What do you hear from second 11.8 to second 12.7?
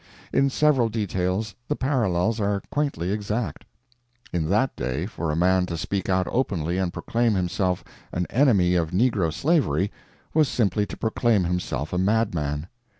a madman.